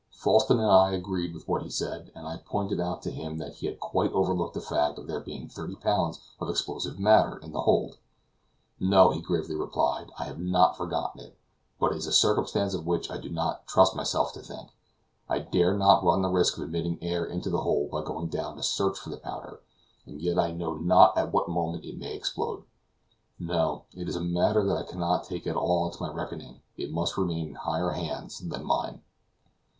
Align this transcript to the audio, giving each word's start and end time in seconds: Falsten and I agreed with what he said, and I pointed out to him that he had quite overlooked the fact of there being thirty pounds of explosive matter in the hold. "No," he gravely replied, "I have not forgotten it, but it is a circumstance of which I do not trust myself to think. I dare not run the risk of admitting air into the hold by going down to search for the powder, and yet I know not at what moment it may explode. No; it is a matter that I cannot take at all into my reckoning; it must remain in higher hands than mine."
Falsten 0.15 0.59
and 0.59 0.71
I 0.71 0.93
agreed 0.93 1.31
with 1.31 1.47
what 1.47 1.61
he 1.61 1.69
said, 1.69 2.11
and 2.15 2.25
I 2.27 2.37
pointed 2.37 2.79
out 2.79 3.03
to 3.03 3.11
him 3.11 3.37
that 3.37 3.57
he 3.57 3.67
had 3.67 3.79
quite 3.79 4.11
overlooked 4.13 4.55
the 4.55 4.59
fact 4.59 4.97
of 4.97 5.05
there 5.05 5.19
being 5.19 5.47
thirty 5.47 5.75
pounds 5.75 6.19
of 6.39 6.49
explosive 6.49 6.97
matter 6.97 7.37
in 7.37 7.51
the 7.51 7.61
hold. 7.61 7.99
"No," 8.79 9.11
he 9.11 9.21
gravely 9.21 9.55
replied, 9.55 10.09
"I 10.17 10.23
have 10.23 10.39
not 10.39 10.75
forgotten 10.75 11.21
it, 11.21 11.37
but 11.79 11.91
it 11.91 11.97
is 11.99 12.07
a 12.07 12.11
circumstance 12.13 12.73
of 12.73 12.87
which 12.87 13.11
I 13.11 13.19
do 13.19 13.29
not 13.29 13.67
trust 13.67 13.95
myself 13.95 14.33
to 14.33 14.39
think. 14.41 14.71
I 15.29 15.37
dare 15.37 15.77
not 15.77 16.03
run 16.03 16.23
the 16.23 16.29
risk 16.29 16.57
of 16.57 16.63
admitting 16.63 16.97
air 17.03 17.23
into 17.23 17.51
the 17.51 17.61
hold 17.61 17.91
by 17.91 18.01
going 18.01 18.29
down 18.29 18.55
to 18.57 18.63
search 18.63 18.97
for 18.97 19.11
the 19.11 19.17
powder, 19.17 19.59
and 20.07 20.19
yet 20.19 20.39
I 20.39 20.49
know 20.49 20.73
not 20.73 21.15
at 21.15 21.31
what 21.31 21.47
moment 21.47 21.85
it 21.85 21.99
may 21.99 22.15
explode. 22.15 22.63
No; 23.37 23.83
it 23.93 24.09
is 24.09 24.15
a 24.15 24.19
matter 24.23 24.63
that 24.65 24.77
I 24.77 24.81
cannot 24.83 25.25
take 25.25 25.45
at 25.45 25.55
all 25.55 25.85
into 25.85 26.01
my 26.01 26.11
reckoning; 26.11 26.61
it 26.75 26.91
must 26.91 27.17
remain 27.19 27.49
in 27.49 27.53
higher 27.53 27.91
hands 27.91 28.39
than 28.39 28.65
mine." 28.65 29.03